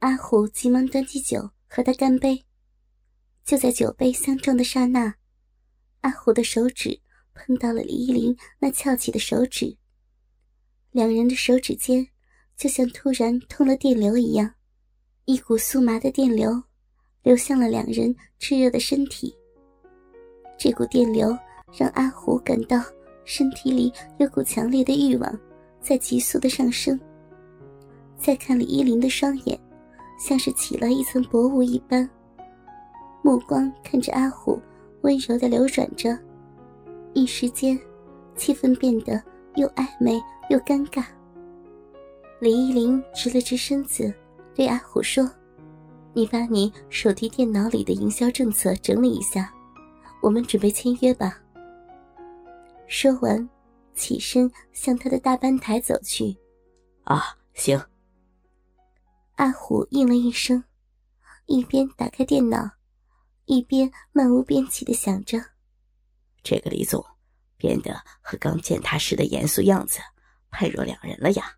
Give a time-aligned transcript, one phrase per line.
[0.00, 2.44] 阿虎急忙端起酒和他干杯。
[3.44, 5.14] 就在酒杯相撞的刹那，
[6.02, 7.00] 阿虎的手指
[7.34, 9.76] 碰到了李依林那翘起的手指，
[10.90, 12.06] 两人的手指间
[12.56, 14.54] 就像突然通了电流一样，
[15.24, 16.62] 一股酥麻的电流
[17.22, 19.34] 流向了两人炽热的身体。
[20.56, 21.36] 这股电流
[21.76, 22.80] 让阿虎感到
[23.24, 25.40] 身体里有股强烈的欲望
[25.80, 26.98] 在急速的上升。
[28.16, 29.58] 再看李依林的双眼，
[30.18, 32.08] 像是起了一层薄雾一般。
[33.22, 34.60] 目光看着阿虎，
[35.02, 36.18] 温柔的流转着，
[37.14, 37.78] 一时间，
[38.36, 39.22] 气氛变得
[39.56, 40.20] 又暧昧
[40.50, 41.04] 又尴尬。
[42.40, 44.12] 李依林直了直身子，
[44.54, 45.28] 对阿虎说
[46.14, 49.52] ：“你把你手提电脑里的营销政策整理一下，
[50.22, 51.38] 我们准备签约吧。”
[52.86, 53.48] 说完，
[53.94, 56.36] 起身向他的大班台走去。
[57.04, 57.80] “啊，行。”
[59.38, 60.64] 阿虎应了一声，
[61.46, 62.72] 一边打开电脑。
[63.44, 65.38] 一边漫无边际的想着，
[66.42, 67.02] 这个李总
[67.56, 70.00] 变得和刚见他时的严肃样子
[70.50, 71.56] 判若两人了呀，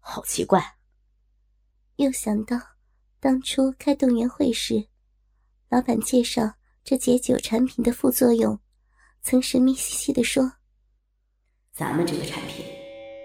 [0.00, 0.78] 好奇怪。
[1.96, 2.58] 又想到
[3.20, 4.88] 当初开动员会时，
[5.68, 8.58] 老板介绍这解酒产品的副作用，
[9.20, 10.54] 曾神秘兮兮的说
[11.72, 12.64] ：“咱们这个产品，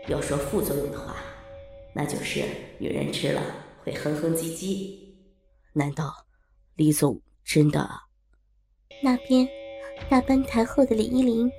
[0.07, 1.15] 要说副作用的话，
[1.95, 2.45] 那就是
[2.77, 3.41] 女人吃了
[3.83, 4.97] 会哼哼唧唧。
[5.73, 6.25] 难道
[6.75, 7.89] 李总？”真的。
[9.03, 9.45] 那边，
[10.09, 11.51] 大班台后的李依林，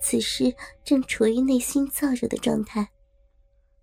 [0.00, 0.52] 此时
[0.84, 2.88] 正处于内心燥热的状态，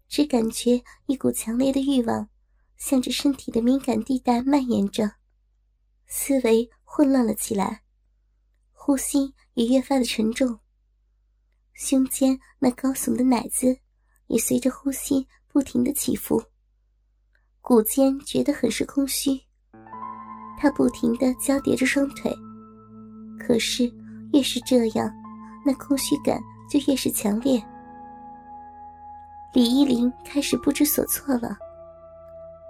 [0.09, 2.29] 只感觉一股强烈的欲望，
[2.75, 5.09] 向着身体的敏感地带蔓延着，
[6.07, 7.83] 思维混乱了起来，
[8.73, 10.59] 呼吸也越发的沉重，
[11.73, 13.79] 胸间那高耸的奶子
[14.27, 16.43] 也随着呼吸不停的起伏，
[17.69, 19.39] 骨间觉得很是空虚。
[20.59, 22.35] 他不停的交叠着双腿，
[23.39, 23.83] 可是
[24.33, 25.07] 越是这样，
[25.63, 27.63] 那空虚感就越是强烈。
[29.53, 31.55] 李依林开始不知所措了。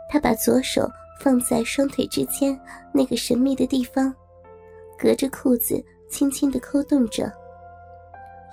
[0.09, 0.85] 他把左手
[1.22, 2.59] 放在双腿之间
[2.94, 4.13] 那个神秘的地方，
[4.97, 7.31] 隔着裤子轻轻的抠动着，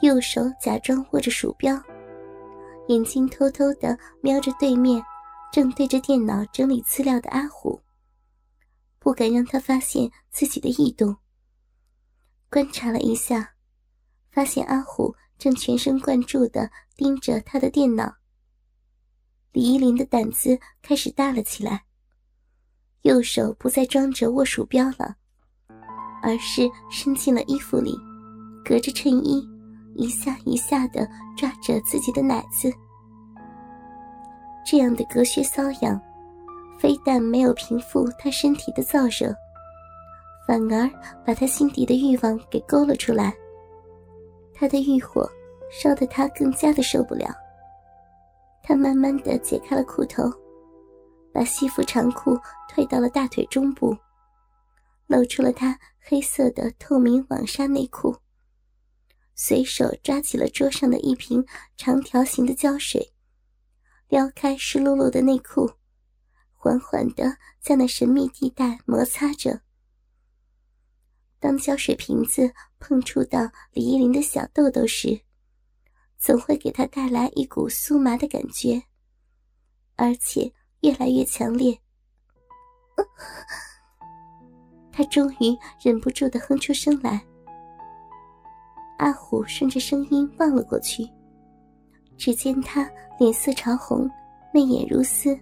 [0.01, 1.77] 右手假装握着鼠标，
[2.87, 5.03] 眼睛偷偷的瞄着对面
[5.53, 7.83] 正对着电脑整理资料的阿虎。
[8.99, 11.17] 不敢让他发现自己的异动。
[12.51, 13.55] 观察了一下，
[14.31, 18.17] 发现阿虎正全神贯注的盯着他的电脑。
[19.53, 21.85] 李依林的胆子开始大了起来，
[23.03, 25.17] 右手不再装着握鼠标了，
[26.23, 27.97] 而是伸进了衣服里，
[28.65, 29.49] 隔着衬衣，
[29.95, 32.73] 一下一下的抓着自己的奶子。
[34.67, 36.01] 这样的隔靴搔痒。
[36.79, 39.35] 非但没有平复他身体的燥热，
[40.47, 40.91] 反而
[41.25, 43.35] 把他心底的欲望给勾了出来。
[44.53, 45.27] 他的欲火
[45.73, 47.35] 烧得他更加的受不了。
[48.63, 50.25] 他慢慢的解开了裤头，
[51.33, 52.39] 把西服长裤
[52.69, 53.97] 退到了大腿中部，
[55.07, 58.15] 露出了他黑色的透明网纱内裤。
[59.35, 61.43] 随手抓起了桌上的一瓶
[61.77, 63.11] 长条形的胶水，
[64.09, 65.71] 撩开湿漉漉的内裤。
[66.53, 69.61] 缓缓的在那神秘地带摩擦着。
[71.39, 75.21] 当胶水瓶子碰触到李依林的小豆豆时，
[76.19, 78.83] 总会给他带来一股酥麻的感觉，
[79.95, 81.79] 而且越来越强烈。
[84.91, 87.25] 他终于忍不住的哼出声来。
[88.99, 91.07] 阿虎顺着声音望了过去，
[92.17, 94.11] 只见他脸色潮红，
[94.53, 95.39] 媚眼如丝。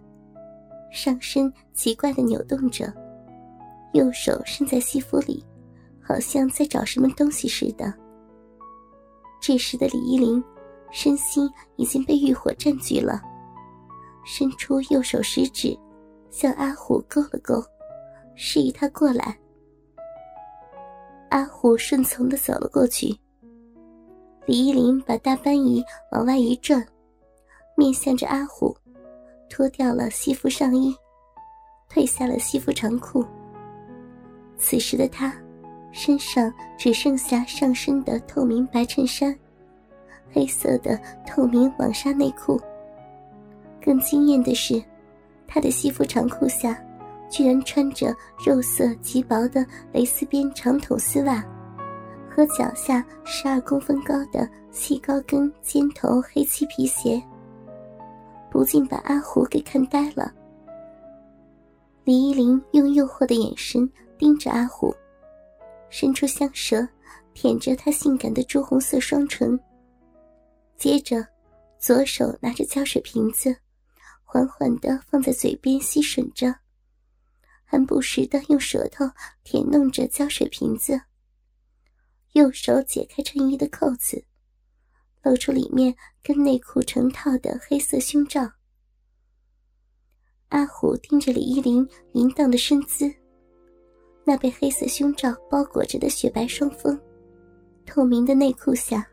[0.90, 2.92] 上身奇怪的扭动着，
[3.94, 5.44] 右手伸在西服里，
[6.00, 7.92] 好像在找什么东西似的。
[9.40, 10.42] 这时的李依林，
[10.90, 13.20] 身心已经被欲火占据了，
[14.24, 15.76] 伸出右手食指，
[16.30, 17.62] 向阿虎勾了勾，
[18.36, 19.36] 示意他过来。
[21.30, 23.18] 阿虎顺从的走了过去。
[24.46, 25.82] 李依林把大班仪
[26.12, 26.84] 往外一转，
[27.76, 28.76] 面向着阿虎。
[29.48, 30.92] 脱掉了西服上衣，
[31.88, 33.24] 褪下了西服长裤。
[34.58, 35.32] 此时的他，
[35.92, 39.36] 身上只剩下上身的透明白衬衫，
[40.32, 42.60] 黑色的透明网纱内裤。
[43.80, 44.82] 更惊艳的是，
[45.46, 46.82] 他的西服长裤下，
[47.30, 48.12] 居然穿着
[48.44, 51.44] 肉色极薄的蕾丝边长筒丝袜，
[52.34, 57.22] 和脚下十二公分高的细高跟尖头黑漆皮鞋。
[58.50, 60.34] 不禁把阿虎给看呆了。
[62.02, 63.88] 李依林用诱惑的眼神
[64.18, 64.92] 盯着阿虎，
[65.88, 66.86] 伸出香舌
[67.34, 69.58] 舔着他性感的朱红色双唇。
[70.76, 71.24] 接着，
[71.78, 73.56] 左手拿着胶水瓶子，
[74.24, 76.52] 缓缓的放在嘴边吸吮着，
[77.64, 79.04] 还不时的用舌头
[79.44, 81.00] 舔弄着胶水瓶子。
[82.34, 84.24] 右手解开衬衣的扣子，
[85.22, 88.50] 露出里面跟内裤成套的黑色胸罩。
[90.48, 93.08] 阿虎盯着李依林淫荡的身姿，
[94.24, 97.00] 那被黑色胸罩包裹着的雪白双峰，
[97.86, 99.06] 透明的内裤下，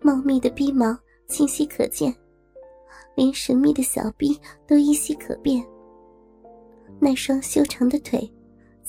[0.00, 0.98] 茂密的逼毛
[1.28, 2.12] 清晰可见，
[3.14, 4.36] 连神秘的小臂
[4.66, 5.64] 都依稀可辨。
[7.00, 8.28] 那双修长的腿。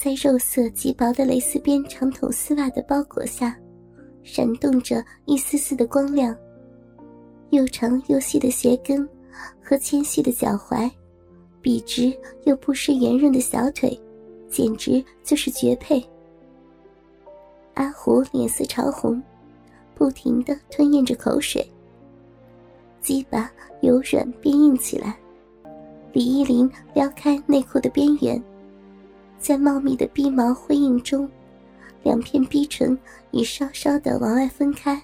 [0.03, 3.55] 在肉色极薄的蕾丝边长筒丝袜的包裹下，
[4.23, 6.35] 闪动着一丝丝的光亮。
[7.51, 9.07] 又长又细的鞋跟
[9.63, 10.89] 和纤细的脚踝，
[11.61, 12.11] 笔直
[12.45, 13.95] 又不失圆润的小腿，
[14.49, 16.03] 简直就是绝配。
[17.75, 19.21] 阿虎脸色潮红，
[19.93, 21.63] 不停的吞咽着口水。
[23.01, 23.51] 鸡巴
[23.81, 25.15] 由软变硬起来，
[26.11, 28.43] 李依林撩开内裤的边缘。
[29.41, 31.27] 在茂密的逼毛辉映中，
[32.03, 32.97] 两片逼唇
[33.31, 35.01] 已稍稍的往外分开。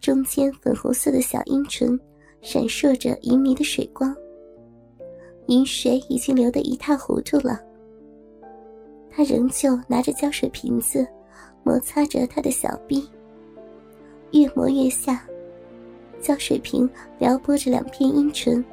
[0.00, 1.98] 中间粉红色的小阴唇
[2.40, 4.14] 闪烁着银迷的水光，
[5.48, 7.60] 银水已经流得一塌糊涂了。
[9.10, 11.04] 他仍旧拿着胶水瓶子，
[11.64, 13.08] 摩擦着他的小臂，
[14.30, 15.26] 越磨越下，
[16.20, 16.88] 胶水瓶
[17.18, 18.64] 撩拨着两片阴唇。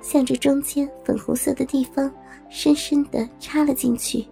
[0.00, 2.12] 向着中间粉红色的地方
[2.50, 4.26] 深深的插了进去，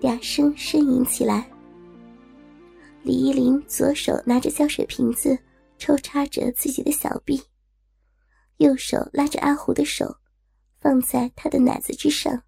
[0.00, 1.50] 嗲声呻吟起来。
[3.02, 5.38] 李依林左手拿着胶水瓶子
[5.78, 7.40] 抽插着自己的小臂，
[8.56, 10.16] 右手拉着阿虎的手，
[10.80, 12.42] 放在他的奶子之上。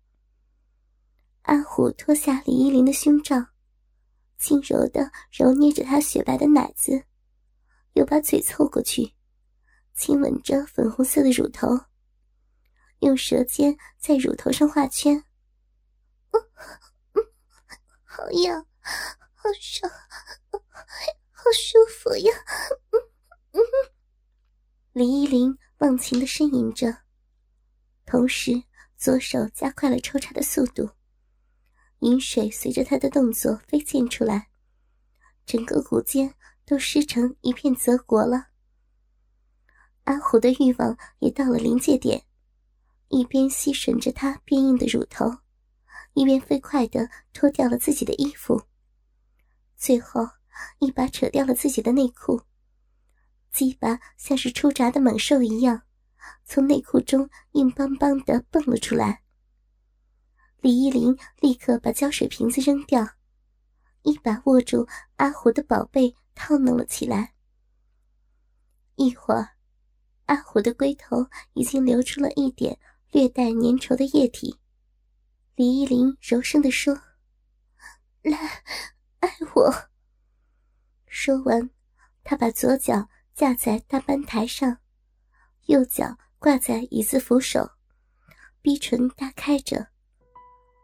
[1.43, 3.37] 阿虎脱下李依林的胸罩，
[4.39, 7.05] 轻柔的揉捏着她雪白的奶子，
[7.95, 9.13] 又把嘴凑过去。
[9.99, 11.67] 亲吻着粉红色的乳头，
[13.01, 15.25] 用舌尖在乳头上画圈。
[18.05, 18.65] 好痒，
[19.35, 19.91] 好爽，
[21.33, 22.33] 好舒服呀！
[24.93, 26.99] 李依林忘情的呻吟着，
[28.07, 28.63] 同时
[28.97, 30.91] 左手加快了抽插的速度，
[31.99, 34.49] 饮水随着他的动作飞溅出来，
[35.45, 38.51] 整个骨间都湿成一片泽国了。
[40.09, 42.25] 阿虎的欲望也到了临界点，
[43.09, 45.31] 一边吸吮着她变硬的乳头，
[46.15, 48.63] 一边飞快地脱掉了自己的衣服，
[49.77, 50.27] 最后
[50.79, 52.41] 一把扯掉了自己的内裤，
[53.53, 55.83] 鸡巴像是出闸的猛兽一样，
[56.47, 59.23] 从内裤中硬邦邦地蹦了出来。
[60.63, 63.07] 李依林立刻把胶水瓶子扔掉，
[64.05, 67.35] 一把握住阿虎的宝贝，套弄了起来。
[68.95, 69.58] 一会儿。
[70.29, 72.79] 阿虎的龟头已经流出了一点
[73.13, 74.59] 略带粘稠的液体，
[75.57, 76.95] 李依林柔声地说
[78.21, 78.37] ：“来，
[79.21, 79.75] 爱我。”
[81.09, 81.71] 说完，
[82.23, 84.77] 他把左脚架在大班台上，
[85.65, 87.67] 右脚挂在椅子扶手，
[88.61, 89.89] 逼唇大开着，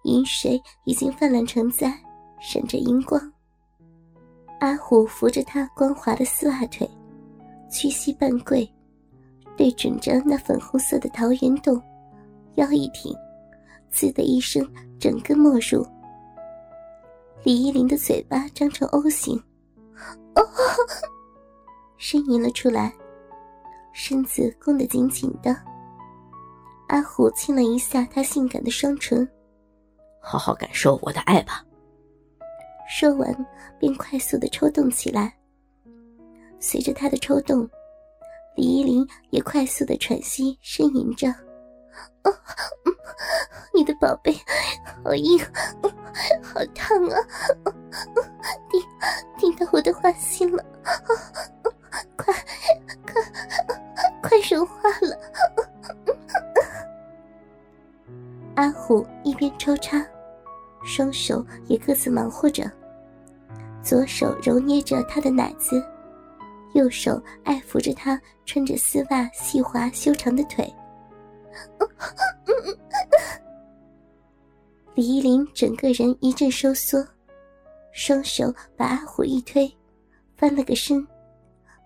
[0.05, 2.03] 饮水已经泛滥成灾，
[2.41, 3.21] 闪着荧光。
[4.61, 6.91] 阿虎扶着他光滑的丝袜腿，
[7.71, 8.67] 屈膝半跪。
[9.57, 11.81] 对准着那粉红色的桃源洞，
[12.57, 13.17] 腰一挺，
[13.91, 14.69] 滋的一声，
[14.99, 15.87] 整个没入。
[17.45, 19.37] 李依林的嘴巴张成 O 型，
[20.35, 20.43] 哦，
[21.99, 22.93] 呻吟了出来，
[23.93, 25.55] 身子弓得紧紧的。
[26.89, 29.29] 阿虎亲了一下她性感的双唇，
[30.21, 31.65] 好好感受我的爱吧。
[32.89, 33.47] 说完，
[33.79, 35.35] 便快速的抽动起来。
[36.59, 37.69] 随着他的抽动。
[38.57, 41.27] 李依林也快速的喘息呻吟着
[42.23, 42.33] ：“哦，
[43.75, 44.33] 你的宝贝
[45.05, 45.39] 好硬，
[46.43, 47.19] 好烫啊！
[48.71, 48.81] 顶
[49.39, 50.65] 顶到我的花心了，
[52.17, 52.33] 快
[53.05, 53.21] 快
[54.23, 55.19] 快融化了！”
[58.55, 60.01] 阿虎一边抽插，
[60.85, 62.71] 双手也各自忙活着，
[63.83, 65.85] 左手揉捏着他的奶子。
[66.75, 70.73] 右手爱抚着她穿着丝袜细滑修长的腿，
[74.95, 77.04] 李依林整个人一阵收缩，
[77.93, 79.73] 双手把阿虎一推，
[80.37, 81.07] 翻了个身，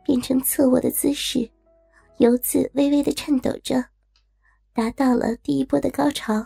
[0.03, 1.49] 变成侧卧的姿势，
[2.17, 3.85] 游子微微的颤抖着，
[4.73, 6.45] 达到了第一波的高潮，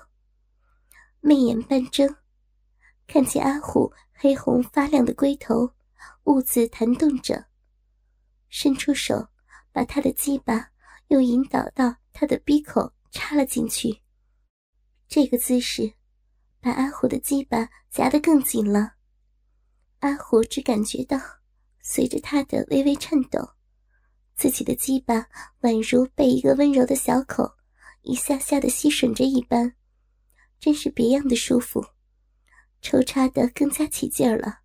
[1.20, 2.12] 媚眼半睁，
[3.06, 5.70] 看见阿虎黑红发亮的龟头
[6.25, 7.44] 兀自弹动着，
[8.52, 9.28] 伸出手
[9.73, 10.71] 把他的鸡巴
[11.09, 14.02] 又引导到他的鼻口插了进去。
[15.09, 15.94] 这个姿势
[16.61, 18.97] 把阿虎的鸡巴夹得更紧了。
[20.00, 21.18] 阿虎只感觉到
[21.80, 23.54] 随着他的微微颤抖，
[24.35, 25.28] 自己的鸡巴
[25.62, 27.56] 宛如被一个温柔的小口。
[28.02, 29.76] 一下下的吸吮着一般，
[30.59, 31.87] 真是别样的舒服，
[32.82, 34.59] 抽插的更加起劲儿了。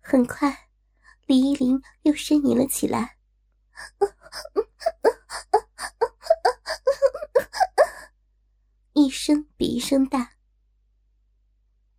[0.00, 0.70] 很快，
[1.26, 3.16] 李依林又呻吟了起来，
[8.92, 10.32] 一声比一声大。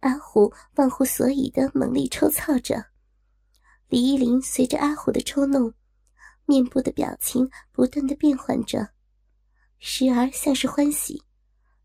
[0.01, 2.87] 阿虎忘乎所以的猛力抽操着，
[3.87, 5.73] 李依林随着阿虎的抽弄，
[6.45, 8.89] 面部的表情不断的变换着。
[9.79, 11.23] 时而像是欢喜，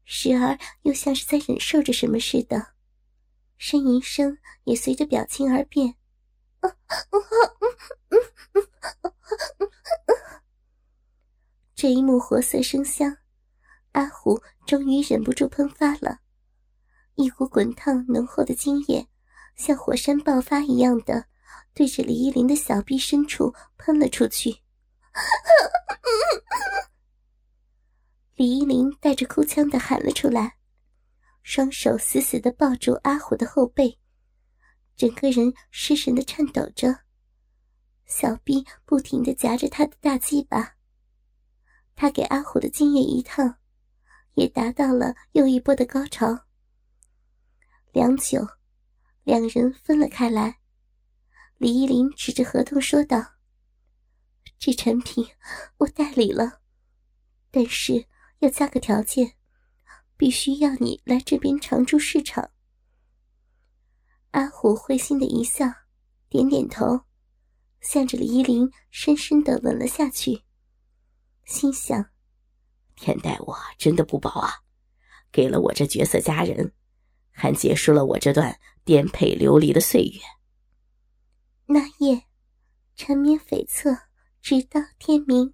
[0.05, 2.75] 时而又像是在忍受着什么似的，
[3.59, 5.95] 呻吟声也随着表情而变。
[11.75, 13.19] 这一幕活色生香，
[13.93, 16.19] 阿虎终于忍不住喷发了，
[17.15, 19.09] 一股滚烫浓厚的精液，
[19.55, 21.27] 像火山爆发一样的，
[21.75, 24.63] 对着李依林的小臂深处喷了出去。
[28.35, 30.57] 李依林带着哭腔的喊了出来，
[31.43, 33.99] 双手死死的抱住阿虎的后背，
[34.99, 37.05] 整个人失神的颤抖着，
[38.05, 40.75] 小臂不停的夹着他的大鸡巴。
[41.95, 43.59] 他给阿虎的精液一烫，
[44.35, 46.45] 也达到了又一波的高潮。
[47.93, 48.47] 良久，
[49.23, 50.59] 两人分了开来。
[51.57, 53.35] 李依林指着合同说道
[54.59, 55.27] ：“这产品
[55.79, 56.61] 我代理了，
[57.51, 58.07] 但是。”
[58.41, 59.35] 要加个条件，
[60.17, 62.53] 必须要你来这边常驻市场。
[64.39, 65.67] 阿虎会心的一笑，
[66.29, 67.01] 点点头，
[67.81, 70.45] 向着李依林深深的吻了下去，
[71.45, 72.09] 心想：
[72.95, 74.63] 天待我真的不薄啊，
[75.33, 76.73] 给了我这绝色佳人，
[77.33, 80.21] 还结束了我这段颠沛流离的岁月。
[81.67, 82.23] 那夜，
[82.95, 84.03] 缠绵悱恻，
[84.41, 85.53] 直到天明。